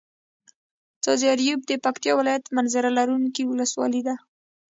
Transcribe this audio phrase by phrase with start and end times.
[1.03, 4.15] ځاځي اريوب د پکتيا ولايت منظره لرونکي ولسوالي ده.